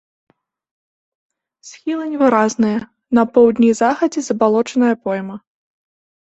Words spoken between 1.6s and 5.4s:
Схілы невыразныя, на поўдні і захадзе забалочаная пойма.